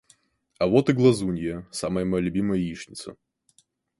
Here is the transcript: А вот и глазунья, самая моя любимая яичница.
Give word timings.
А 0.57 0.65
вот 0.65 0.89
и 0.89 0.93
глазунья, 0.93 1.67
самая 1.69 2.05
моя 2.05 2.23
любимая 2.23 2.57
яичница. 2.57 3.15